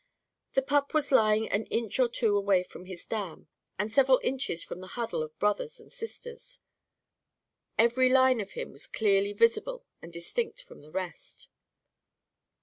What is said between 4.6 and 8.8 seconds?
from the huddle of brothers and sisters. Every line of him